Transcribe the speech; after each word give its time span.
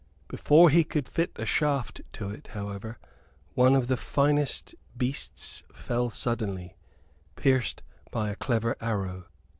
Before 0.29 0.71
he 0.71 0.83
could 0.83 1.07
fit 1.07 1.31
a 1.35 1.45
shaft 1.45 2.01
to 2.13 2.31
it, 2.31 2.47
however, 2.57 2.97
one 3.53 3.75
of 3.75 3.85
the 3.85 3.95
finest 3.97 4.73
beasts 4.97 5.61
fell 5.71 6.09
suddenly, 6.09 6.75
pierced 7.35 7.83
by 8.09 8.31
a 8.31 8.35
clever 8.35 8.75
arrow. 8.81 9.27